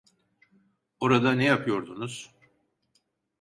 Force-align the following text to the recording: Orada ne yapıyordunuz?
Orada 0.99 1.31
ne 1.33 1.43
yapıyordunuz? 1.45 2.33